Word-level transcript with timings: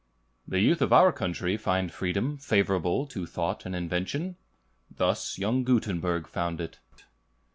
The 0.47 0.61
youth 0.61 0.81
of 0.81 0.91
our 0.91 1.11
country 1.13 1.57
find 1.57 1.91
freedom 1.93 2.39
favorable 2.39 3.05
to 3.05 3.27
thought 3.27 3.67
and 3.67 3.75
invention; 3.75 4.35
thus 4.89 5.37
young 5.37 5.63
Gutenberg 5.63 6.25
found 6.27 6.59
it. 6.59 6.79